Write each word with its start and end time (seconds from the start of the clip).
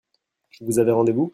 Vous 0.61 0.79
avez 0.79 0.91
rendez-vous? 0.93 1.29